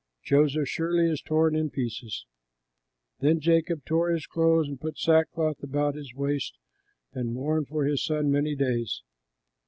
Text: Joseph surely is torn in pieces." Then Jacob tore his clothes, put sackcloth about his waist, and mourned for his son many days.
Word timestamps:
Joseph 0.23 0.67
surely 0.67 1.11
is 1.11 1.21
torn 1.21 1.55
in 1.55 1.69
pieces." 1.69 2.25
Then 3.19 3.39
Jacob 3.39 3.85
tore 3.85 4.09
his 4.09 4.25
clothes, 4.25 4.67
put 4.79 4.97
sackcloth 4.97 5.61
about 5.61 5.93
his 5.93 6.15
waist, 6.15 6.57
and 7.13 7.35
mourned 7.35 7.67
for 7.67 7.85
his 7.85 8.03
son 8.03 8.31
many 8.31 8.55
days. 8.55 9.03